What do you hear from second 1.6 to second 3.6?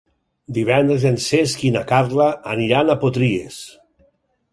i na Carla aniran a Potries.